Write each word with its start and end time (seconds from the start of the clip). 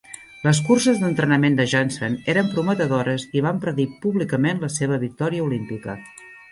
Les 0.45 0.61
curses 0.69 1.01
d'entrenament 1.01 1.57
de 1.59 1.67
Johnson 1.75 2.17
eren 2.35 2.51
prometedores 2.55 3.29
i 3.41 3.47
van 3.49 3.63
predir 3.67 3.89
públicament 4.07 4.67
la 4.67 4.75
seva 4.81 5.03
victòria 5.09 5.51
olímpica. 5.51 6.01